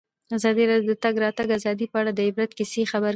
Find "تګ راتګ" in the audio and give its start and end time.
1.03-1.47